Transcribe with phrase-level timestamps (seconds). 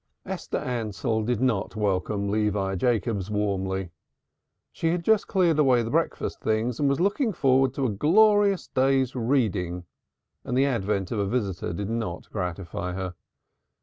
[0.25, 3.91] Esther Ansell did not welcome Levi Jacobs warmly.
[4.71, 8.65] She had just cleared away the breakfast things and was looking forward to a glorious
[8.67, 9.85] day's reading,
[10.43, 13.13] and the advent of a visitor did not gratify her.